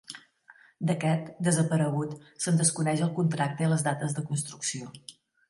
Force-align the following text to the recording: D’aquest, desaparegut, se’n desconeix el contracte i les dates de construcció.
D’aquest, 0.91 1.27
desaparegut, 1.47 2.15
se’n 2.47 2.57
desconeix 2.63 3.05
el 3.09 3.13
contracte 3.21 3.69
i 3.69 3.71
les 3.75 3.87
dates 3.91 4.19
de 4.19 4.27
construcció. 4.33 4.91